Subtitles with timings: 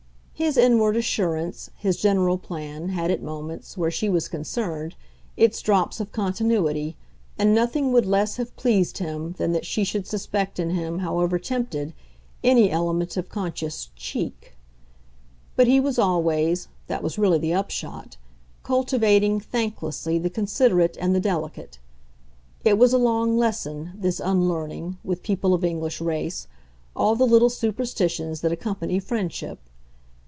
[0.33, 4.95] His inward assurance, his general plan, had at moments, where she was concerned,
[5.37, 6.95] its drops of continuity,
[7.37, 11.37] and nothing would less have pleased him than that she should suspect in him, however
[11.37, 11.93] tempted,
[12.43, 14.53] any element of conscious "cheek."
[15.55, 18.17] But he was always that was really the upshot
[18.63, 21.77] cultivating thanklessly the considerate and the delicate:
[22.65, 26.47] it was a long lesson, this unlearning, with people of English race,
[26.95, 29.59] all the little superstitions that accompany friendship.